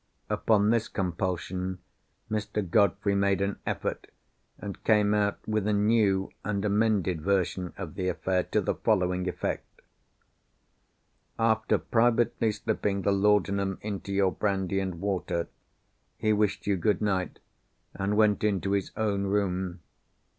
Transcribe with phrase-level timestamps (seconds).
[0.31, 1.77] Upon this compulsion,
[2.27, 2.67] Mr.
[2.67, 4.07] Godfrey made an effort,
[4.57, 9.29] and came out with a new and amended version of the affair, to the following
[9.29, 9.83] effect.
[11.37, 15.49] After privately slipping the laudanum into your brandy and water,
[16.17, 17.37] he wished you good night,
[17.93, 19.81] and went into his own room.